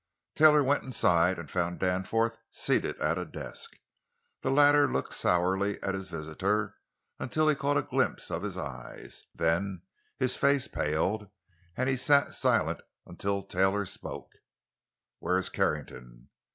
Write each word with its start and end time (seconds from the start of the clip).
Taylor 0.33 0.63
went 0.63 0.83
inside, 0.83 1.37
and 1.37 1.51
found 1.51 1.79
Danforth 1.79 2.39
seated 2.49 2.99
at 2.99 3.19
a 3.19 3.23
desk. 3.23 3.77
The 4.41 4.49
latter 4.49 4.91
looked 4.91 5.13
sourly 5.13 5.79
at 5.83 5.93
his 5.93 6.07
visitor 6.07 6.73
until 7.19 7.47
he 7.47 7.53
caught 7.53 7.77
a 7.77 7.83
glimpse 7.83 8.31
of 8.31 8.41
his 8.41 8.57
eyes, 8.57 9.25
then 9.35 9.83
his 10.17 10.37
face 10.37 10.67
paled, 10.67 11.29
and 11.77 11.87
he 11.87 11.97
sat 11.97 12.33
silent 12.33 12.81
until 13.05 13.43
Taylor 13.43 13.85
spoke: 13.85 14.31
"Where's 15.19 15.49
Carrington?" 15.49 16.29